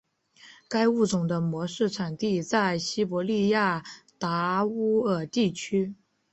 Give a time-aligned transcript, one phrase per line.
[0.67, 3.83] 该物种的模式产地在西伯利亚
[4.17, 5.93] 达乌尔地区。